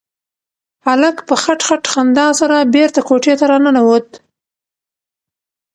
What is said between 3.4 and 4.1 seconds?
راننوت.